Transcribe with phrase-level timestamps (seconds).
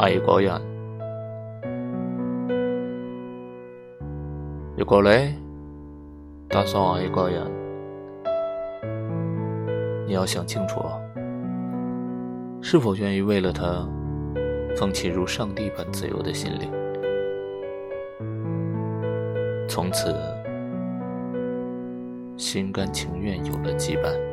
[0.00, 0.62] 爱一个人，
[4.76, 5.08] 如果你
[6.48, 7.44] 打算爱一个人，
[10.06, 10.80] 你要想清楚，
[12.62, 13.84] 是否愿意为了他
[14.76, 16.70] 放弃如上帝般自由的心灵，
[19.68, 20.14] 从此
[22.36, 24.27] 心甘情愿有了羁绊。